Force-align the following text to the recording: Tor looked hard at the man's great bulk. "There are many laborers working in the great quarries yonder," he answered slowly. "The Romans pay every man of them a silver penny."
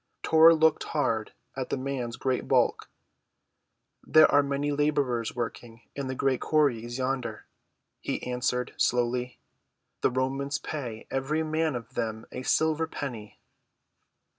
Tor 0.23 0.55
looked 0.55 0.83
hard 0.97 1.31
at 1.55 1.69
the 1.69 1.77
man's 1.77 2.15
great 2.15 2.47
bulk. 2.47 2.89
"There 4.03 4.25
are 4.31 4.41
many 4.41 4.71
laborers 4.71 5.35
working 5.35 5.83
in 5.95 6.07
the 6.07 6.15
great 6.15 6.41
quarries 6.41 6.97
yonder," 6.97 7.45
he 7.99 8.23
answered 8.23 8.73
slowly. 8.77 9.37
"The 10.01 10.09
Romans 10.09 10.57
pay 10.57 11.05
every 11.11 11.43
man 11.43 11.75
of 11.75 11.93
them 11.93 12.25
a 12.31 12.41
silver 12.41 12.87
penny." 12.87 13.39